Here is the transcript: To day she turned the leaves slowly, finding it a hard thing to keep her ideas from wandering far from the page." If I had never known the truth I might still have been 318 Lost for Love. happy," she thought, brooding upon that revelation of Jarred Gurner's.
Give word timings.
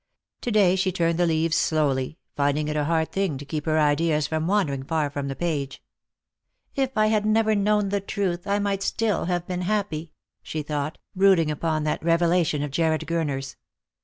To 0.41 0.49
day 0.49 0.75
she 0.75 0.91
turned 0.91 1.19
the 1.19 1.27
leaves 1.27 1.55
slowly, 1.55 2.17
finding 2.35 2.67
it 2.69 2.75
a 2.75 2.85
hard 2.85 3.11
thing 3.11 3.37
to 3.37 3.45
keep 3.45 3.67
her 3.67 3.77
ideas 3.77 4.25
from 4.25 4.47
wandering 4.47 4.81
far 4.81 5.11
from 5.11 5.27
the 5.27 5.35
page." 5.35 5.79
If 6.83 6.97
I 6.97 7.05
had 7.05 7.23
never 7.23 7.53
known 7.53 7.89
the 7.89 8.01
truth 8.01 8.47
I 8.47 8.57
might 8.57 8.81
still 8.81 9.25
have 9.25 9.45
been 9.45 9.59
318 9.59 9.67
Lost 9.67 9.67
for 9.67 9.87
Love. 9.87 9.93
happy," 9.93 10.11
she 10.41 10.63
thought, 10.63 10.97
brooding 11.15 11.51
upon 11.51 11.83
that 11.83 12.01
revelation 12.03 12.63
of 12.63 12.71
Jarred 12.71 13.01
Gurner's. 13.01 13.57